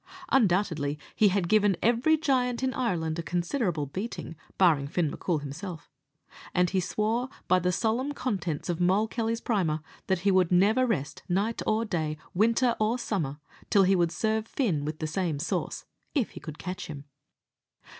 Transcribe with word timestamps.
Undoubtedly 0.29 0.97
he 1.15 1.27
had 1.27 1.47
given 1.47 1.77
every 1.79 2.17
giant 2.17 2.63
in 2.63 2.73
Ireland 2.73 3.19
a 3.19 3.21
considerable 3.21 3.85
beating, 3.85 4.35
barring 4.57 4.87
Fin 4.87 5.11
M'Coul 5.11 5.41
himself; 5.41 5.91
and 6.55 6.71
he 6.71 6.79
swore, 6.79 7.29
by 7.47 7.59
the 7.59 7.71
solemn 7.71 8.11
contents 8.11 8.67
of 8.67 8.81
Moll 8.81 9.07
Kelly's 9.07 9.41
Primer, 9.41 9.81
that 10.07 10.21
he 10.21 10.31
would 10.31 10.51
never 10.51 10.87
rest, 10.87 11.21
night 11.29 11.61
or 11.67 11.85
day, 11.85 12.17
winter 12.33 12.75
or 12.79 12.97
summer, 12.97 13.37
till 13.69 13.83
he 13.83 13.95
would 13.95 14.11
serve 14.11 14.47
Fin 14.47 14.85
with 14.85 14.97
the 14.97 15.05
same 15.05 15.37
sauce, 15.37 15.85
if 16.15 16.31
he 16.31 16.39
could 16.39 16.57
catch 16.57 16.87
him. 16.87 17.03